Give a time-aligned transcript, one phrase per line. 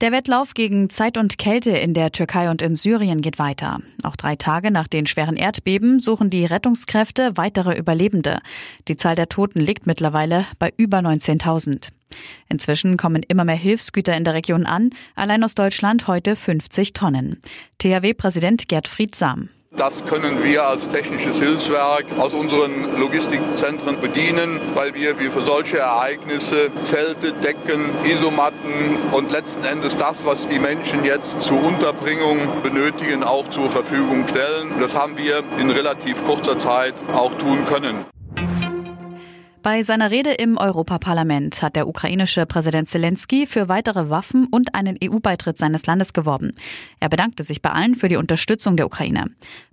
[0.00, 3.80] Der Wettlauf gegen Zeit und Kälte in der Türkei und in Syrien geht weiter.
[4.02, 8.40] Auch drei Tage nach den schweren Erdbeben suchen die Rettungskräfte weitere Überlebende.
[8.88, 11.88] Die Zahl der Toten liegt mittlerweile bei über 19.000.
[12.48, 17.40] Inzwischen kommen immer mehr Hilfsgüter in der Region an, allein aus Deutschland heute 50 Tonnen.
[17.78, 19.48] THW-Präsident Gerd Friedsam.
[19.76, 26.70] Das können wir als technisches Hilfswerk aus unseren Logistikzentren bedienen, weil wir für solche Ereignisse
[26.84, 33.50] Zelte, Decken, Isomatten und letzten Endes das, was die Menschen jetzt zur Unterbringung benötigen, auch
[33.50, 34.70] zur Verfügung stellen.
[34.78, 38.04] Das haben wir in relativ kurzer Zeit auch tun können.
[39.64, 44.98] Bei seiner Rede im Europaparlament hat der ukrainische Präsident Zelensky für weitere Waffen und einen
[45.02, 46.52] EU-Beitritt seines Landes geworben.
[47.00, 49.24] Er bedankte sich bei allen für die Unterstützung der Ukraine.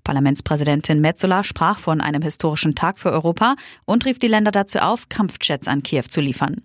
[0.05, 5.09] Parlamentspräsidentin Metzola sprach von einem historischen Tag für Europa und rief die Länder dazu auf,
[5.09, 6.61] Kampfjets an Kiew zu liefern.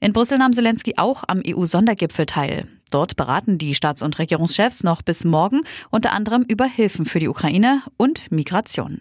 [0.00, 2.68] In Brüssel nahm Zelensky auch am EU-Sondergipfel teil.
[2.90, 7.28] Dort beraten die Staats- und Regierungschefs noch bis morgen unter anderem über Hilfen für die
[7.28, 9.00] Ukraine und Migration.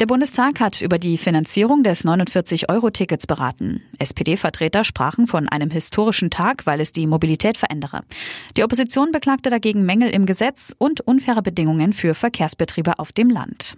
[0.00, 3.82] Der Bundestag hat über die Finanzierung des 49-Euro-Tickets beraten.
[3.98, 8.00] SPD-Vertreter sprachen von einem historischen Tag, weil es die Mobilität verändere.
[8.56, 13.76] Die Opposition beklagte dagegen Mängel im Gesetz und unfaire Bedingungen für Verkehrsbetriebe auf dem Land.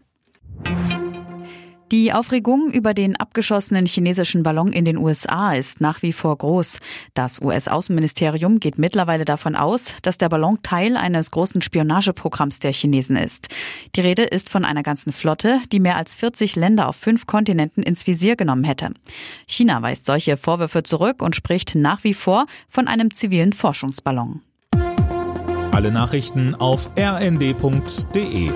[1.92, 6.78] Die Aufregung über den abgeschossenen chinesischen Ballon in den USA ist nach wie vor groß.
[7.12, 13.16] Das US-Außenministerium geht mittlerweile davon aus, dass der Ballon Teil eines großen Spionageprogramms der Chinesen
[13.16, 13.48] ist.
[13.94, 17.82] Die Rede ist von einer ganzen Flotte, die mehr als 40 Länder auf fünf Kontinenten
[17.82, 18.94] ins Visier genommen hätte.
[19.46, 24.40] China weist solche Vorwürfe zurück und spricht nach wie vor von einem zivilen Forschungsballon.
[25.72, 28.50] Alle Nachrichten auf rnd.de